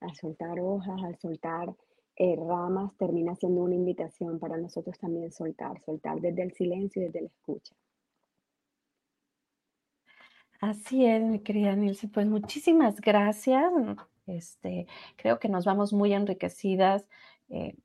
[0.00, 1.74] a soltar hojas, al soltar
[2.16, 7.06] eh, ramas, termina siendo una invitación para nosotros también soltar, soltar desde el silencio y
[7.06, 7.74] desde la escucha.
[10.60, 12.08] Así es, mi querida Nilce.
[12.08, 13.72] Pues muchísimas gracias.
[14.26, 14.86] Este,
[15.16, 17.08] creo que nos vamos muy enriquecidas.
[17.48, 17.76] Eh,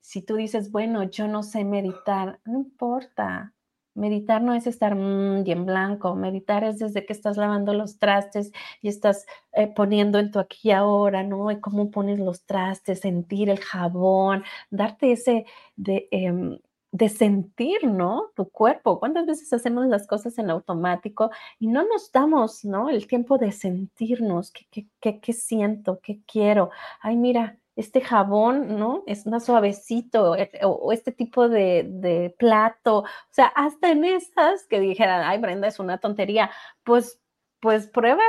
[0.00, 3.54] si tú dices, bueno, yo no sé meditar, no importa.
[3.94, 7.98] Meditar no es estar mm, y en blanco, meditar es desde que estás lavando los
[7.98, 11.50] trastes y estás eh, poniendo en tu aquí y ahora, ¿no?
[11.50, 15.44] Y cómo pones los trastes, sentir el jabón, darte ese
[15.76, 16.58] de, em,
[16.92, 18.30] de sentir, ¿no?
[18.36, 18.98] Tu cuerpo.
[19.00, 22.90] ¿Cuántas veces hacemos las cosas en automático y no nos damos, ¿no?
[22.90, 26.70] El tiempo de sentirnos, qué, qué, qué, qué siento, qué quiero.
[27.00, 29.02] Ay, mira, este jabón, ¿no?
[29.06, 34.80] Es más suavecito, eh, o, este tipo de, plato, o sea, hasta en esas que
[34.80, 36.50] dijeran, ay, Brenda, es una tontería,
[36.84, 37.20] pues,
[37.60, 38.22] pues pruébalo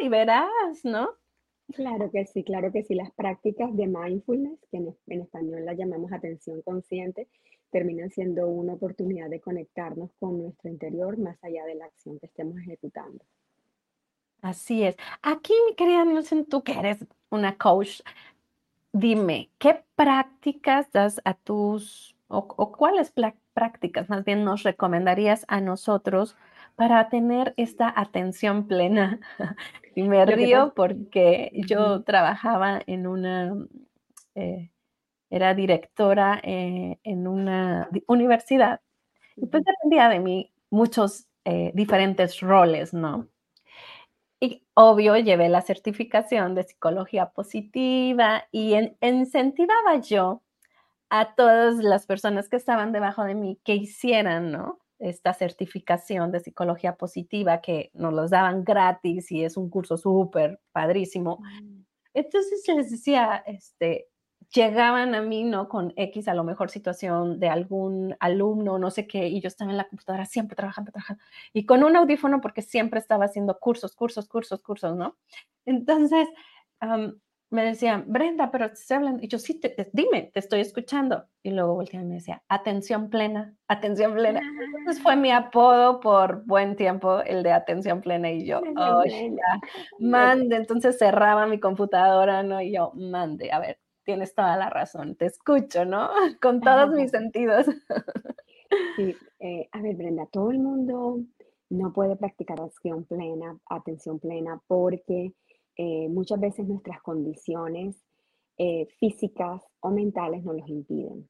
[0.00, 1.10] y verás, ¿no?
[1.72, 2.94] Claro que sí, claro que sí.
[2.94, 7.28] Las prácticas de mindfulness, que en, en español las llamamos atención consciente,
[7.70, 12.26] terminan siendo una oportunidad de conectarnos con nuestro interior más allá de la acción que
[12.26, 13.24] estemos ejecutando.
[14.42, 14.96] Así es.
[15.22, 18.00] Aquí, mi querida Nielsen, tú que eres una coach,
[18.92, 23.12] Dime, ¿qué prácticas das a tus, o, cuáles
[23.54, 26.36] prácticas más bien nos recomendarías a nosotros
[26.74, 29.20] para tener esta atención plena?
[29.94, 33.54] y me río porque yo trabajaba en una,
[34.34, 34.70] eh,
[35.30, 38.80] era directora eh, en una universidad
[39.36, 43.28] y pues dependía de mí muchos eh, diferentes roles, ¿no?
[44.40, 50.42] Y obvio, llevé la certificación de psicología positiva y incentivaba yo
[51.10, 54.78] a todas las personas que estaban debajo de mí que hicieran, ¿no?
[54.98, 60.60] Esta certificación de psicología positiva que nos los daban gratis y es un curso súper
[60.72, 61.40] padrísimo.
[61.62, 61.82] Mm.
[62.14, 64.08] Entonces les decía, este,
[64.52, 65.68] llegaban a mí, ¿no?
[65.68, 69.70] Con X, a lo mejor situación de algún alumno, no sé qué, y yo estaba
[69.70, 71.22] en la computadora siempre trabajando, trabajando,
[71.52, 75.16] y con un audífono porque siempre estaba haciendo cursos, cursos, cursos, cursos, ¿no?
[75.64, 76.28] Entonces,
[77.52, 79.60] me decían, Brenda, pero estoy hablando, y yo, sí,
[79.92, 81.26] dime, te estoy escuchando.
[81.42, 84.40] Y luego volteaba y me decía, atención plena, atención plena.
[84.78, 89.02] Entonces fue mi apodo por buen tiempo, el de atención plena, y yo, oh,
[89.98, 90.56] mande.
[90.56, 92.60] Entonces cerraba mi computadora, ¿no?
[92.60, 96.08] Y yo, mande, a ver, tienes toda la razón, te escucho, ¿no?
[96.40, 97.66] Con todos mis sentidos.
[98.96, 101.20] Sí, eh, a ver, Brenda, todo el mundo
[101.70, 105.32] no puede practicar acción plena, atención plena, porque
[105.76, 107.96] eh, muchas veces nuestras condiciones
[108.58, 111.28] eh, físicas o mentales nos los impiden.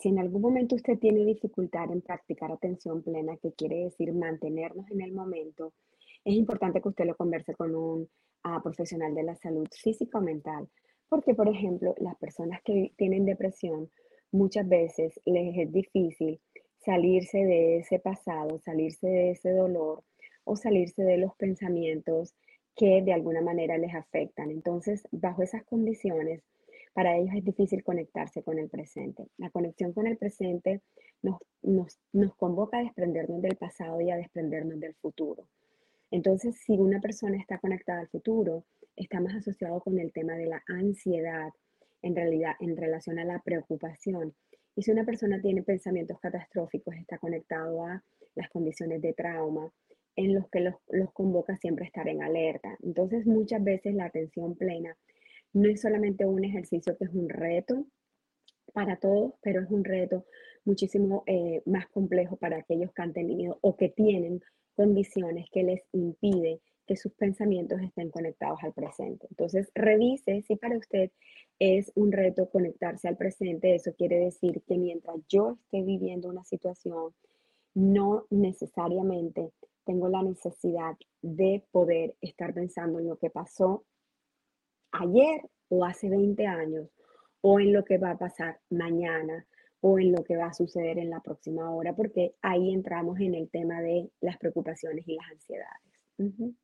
[0.00, 4.90] si en algún momento usted tiene dificultad en practicar atención plena, que quiere decir mantenernos
[4.90, 5.74] en el momento,
[6.24, 8.08] es importante que usted lo converse con un
[8.44, 10.68] ah, profesional de la salud física o mental,
[11.08, 13.90] porque, por ejemplo, las personas que tienen depresión,
[14.32, 16.40] muchas veces les es difícil
[16.84, 20.02] salirse de ese pasado, salirse de ese dolor
[20.44, 22.34] o salirse de los pensamientos
[22.76, 24.50] que de alguna manera les afectan.
[24.50, 26.42] Entonces, bajo esas condiciones,
[26.92, 29.26] para ellos es difícil conectarse con el presente.
[29.38, 30.80] La conexión con el presente
[31.22, 35.46] nos, nos, convoca a desprendernos del pasado y a desprendernos del futuro.
[36.10, 38.64] Entonces, si una persona está conectada al futuro,
[38.96, 41.50] está más asociado con el tema de la ansiedad,
[42.02, 44.34] en realidad, en relación a la preocupación.
[44.76, 48.02] Y si una persona tiene pensamientos catastróficos, está conectado a
[48.34, 49.72] las condiciones de trauma,
[50.16, 52.76] en los que los, los convoca siempre a estar en alerta.
[52.82, 54.96] Entonces, muchas veces la atención plena
[55.52, 57.86] no es solamente un ejercicio que es un reto
[58.72, 60.24] para todos, pero es un reto
[60.64, 64.40] muchísimo eh, más complejo para aquellos que han tenido o que tienen
[64.74, 69.26] condiciones que les impide que sus pensamientos estén conectados al presente.
[69.30, 71.10] Entonces, revise si para usted
[71.58, 73.74] es un reto conectarse al presente.
[73.74, 77.14] Eso quiere decir que mientras yo esté viviendo una situación,
[77.74, 79.52] no necesariamente
[79.84, 83.84] tengo la necesidad de poder estar pensando en lo que pasó
[84.92, 86.88] ayer o hace 20 años
[87.40, 89.46] o en lo que va a pasar mañana
[89.80, 93.34] o en lo que va a suceder en la próxima hora, porque ahí entramos en
[93.34, 96.63] el tema de las preocupaciones y las ansiedades.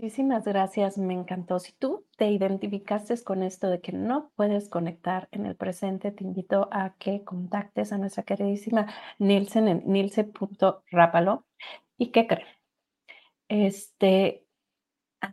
[0.00, 1.58] Muchísimas gracias, me encantó.
[1.58, 6.24] Si tú te identificaste con esto de que no puedes conectar en el presente, te
[6.24, 8.86] invito a que contactes a nuestra queridísima
[9.18, 11.44] Nielsen en nilce.rápalo.
[11.98, 12.46] ¿Y qué creen?
[13.48, 14.46] Este,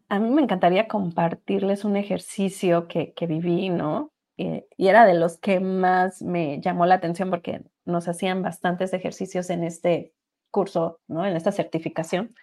[0.09, 4.11] a, mí me encantaría compartirles un ejercicio que, viví, ¿no?
[4.35, 8.91] Eh, y era de los que más me llamó la atención porque nos hacían bastantes
[8.91, 10.13] ejercicios en este
[10.51, 11.25] curso, ¿no?
[11.25, 12.35] En esta certificación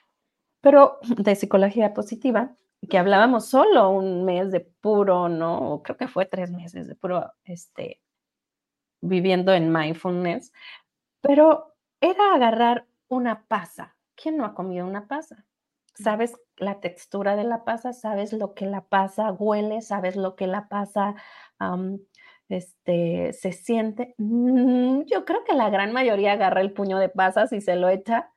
[0.64, 2.56] pero de psicología positiva,
[2.88, 5.82] que hablábamos solo un mes de puro, ¿no?
[5.84, 8.00] Creo que fue tres meses de puro, este,
[9.02, 10.54] viviendo en mindfulness,
[11.20, 13.94] pero era agarrar una pasa.
[14.14, 15.44] ¿Quién no ha comido una pasa?
[15.94, 20.46] Sabes la textura de la pasa, sabes lo que la pasa huele, sabes lo que
[20.46, 21.14] la pasa
[22.48, 24.14] este, se siente.
[24.16, 27.90] Mm, yo creo que la gran mayoría agarra el puño de pasas y se lo
[27.90, 28.33] echa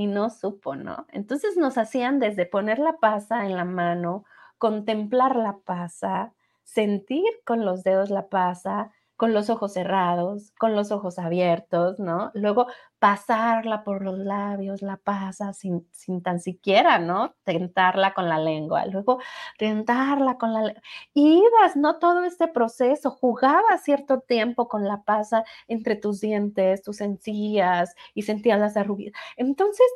[0.00, 1.06] y no supo, ¿no?
[1.12, 4.24] Entonces nos hacían desde poner la pasa en la mano,
[4.56, 6.32] contemplar la pasa,
[6.64, 12.30] sentir con los dedos la pasa, con los ojos cerrados, con los ojos abiertos, ¿no?
[12.32, 12.68] Luego
[12.98, 17.34] pasarla por los labios, la pasa sin, sin tan siquiera, ¿no?
[17.44, 19.18] Tentarla con la lengua, luego
[19.58, 20.82] tentarla con la lengua.
[21.12, 21.98] ibas, ¿no?
[21.98, 28.22] Todo este proceso, jugabas cierto tiempo con la pasa entre tus dientes, tus encías y
[28.22, 29.12] sentías las arrugas.
[29.36, 29.86] Entonces,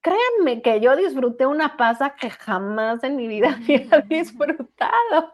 [0.00, 5.32] créanme que yo disfruté una pasa que jamás en mi vida había disfrutado.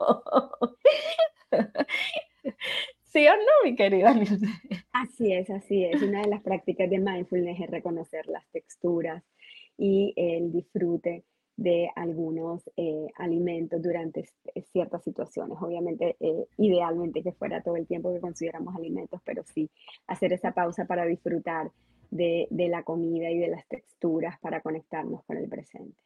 [3.12, 4.14] ¿Sí o no, mi querida
[4.92, 6.00] Así es, así es.
[6.00, 9.24] Una de las prácticas de mindfulness es reconocer las texturas
[9.76, 11.24] y el disfrute
[11.56, 15.58] de algunos eh, alimentos durante eh, ciertas situaciones.
[15.60, 19.68] Obviamente, eh, idealmente que fuera todo el tiempo que consideramos alimentos, pero sí
[20.06, 21.70] hacer esa pausa para disfrutar
[22.10, 26.00] de, de la comida y de las texturas para conectarnos con el presente.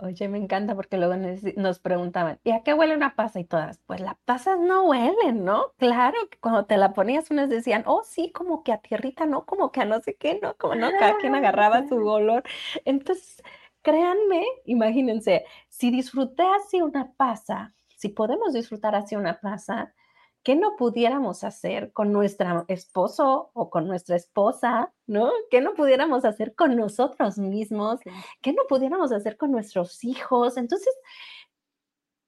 [0.00, 1.16] Oye, me encanta porque luego
[1.56, 3.40] nos preguntaban, ¿y a qué huele una pasa?
[3.40, 5.72] Y todas, pues las pasas no huelen, ¿no?
[5.76, 9.44] Claro que cuando te la ponías unas decían, oh, sí, como que a tierrita, ¿no?
[9.44, 10.56] Como que a no sé qué, ¿no?
[10.56, 12.44] Como no, cada quien agarraba su olor.
[12.84, 13.42] Entonces,
[13.82, 19.94] créanme, imagínense, si disfruté así una pasa, si podemos disfrutar así una pasa,
[20.42, 25.30] ¿qué no pudiéramos hacer con nuestro esposo o con nuestra esposa, ¿no?
[25.50, 28.00] ¿Qué no pudiéramos hacer con nosotros mismos?
[28.40, 30.56] ¿Qué no pudiéramos hacer con nuestros hijos?
[30.56, 30.94] Entonces,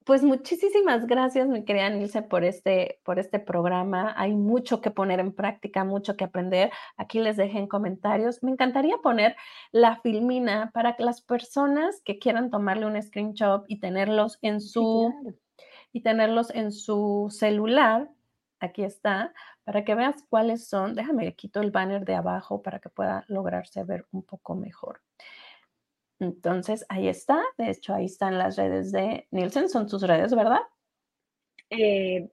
[0.04, 4.12] pues muchísimas gracias, mi querida Nilce, por este, por este programa.
[4.16, 6.72] Hay mucho que poner en práctica, mucho que aprender.
[6.96, 8.42] Aquí les dejé en comentarios.
[8.42, 9.36] Me encantaría poner
[9.72, 15.14] la filmina para que las personas que quieran tomarle un screenshot y tenerlos en su
[15.93, 18.11] y tenerlos en su celular.
[18.61, 19.32] Aquí está,
[19.64, 20.95] para que veas cuáles son.
[20.95, 25.01] Déjame, le quito el banner de abajo para que pueda lograrse ver un poco mejor.
[26.18, 27.43] Entonces, ahí está.
[27.57, 29.70] De hecho, ahí están las redes de Nielsen.
[29.70, 30.61] Son tus redes, ¿verdad?
[31.70, 32.28] Eh,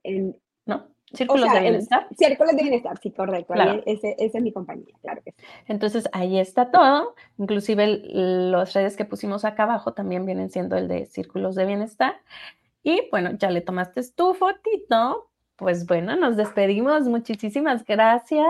[0.66, 0.88] ¿No?
[1.12, 2.06] Círculos de Bienestar.
[2.16, 3.54] Círculos de Bienestar, sí, correcto.
[3.54, 5.38] esa es mi compañía, claro que sí.
[5.66, 7.14] Entonces, ahí está todo.
[7.38, 12.16] Inclusive las redes que pusimos acá abajo también vienen siendo el de Círculos de Bienestar.
[12.82, 15.30] Y bueno, ya le tomaste tu fotito.
[15.56, 17.02] Pues bueno, nos despedimos.
[17.02, 18.46] Muchísimas gracias.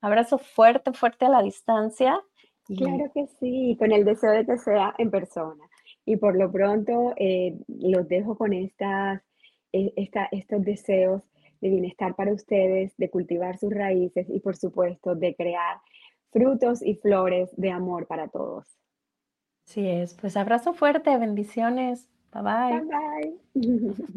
[0.00, 2.20] Abrazo fuerte, fuerte a la distancia.
[2.66, 5.64] Claro que sí, con el deseo de que sea en persona.
[6.04, 9.22] Y por lo pronto eh, los dejo con estas,
[9.72, 9.92] eh,
[10.32, 11.22] estos deseos
[11.60, 15.78] de bienestar para ustedes, de cultivar sus raíces y por supuesto de crear
[16.32, 18.66] frutos y flores de amor para todos.
[19.66, 22.08] Así es, pues abrazo fuerte, bendiciones.
[22.32, 22.70] 拜拜。
[23.54, 24.06] 哼哼